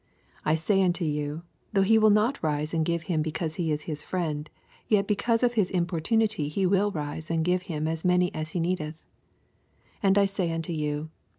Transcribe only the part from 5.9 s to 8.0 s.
tunity he will rise and give him